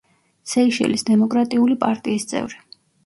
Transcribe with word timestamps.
სეიშელის 0.53 1.05
დემოკრატიული 1.09 1.77
პარტიის 1.85 2.27
წევრი. 2.33 2.63